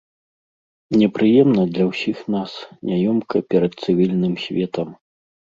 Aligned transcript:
Непрыемна 1.01 1.65
для 1.75 1.85
ўсіх 1.89 2.17
нас, 2.37 2.51
няёмка 2.93 3.37
перад 3.53 3.79
цывільных 3.83 4.35
светам. 4.47 4.89